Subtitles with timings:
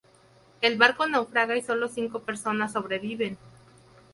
[0.61, 3.37] El barco naufraga y sólo cinco personas sobreviven.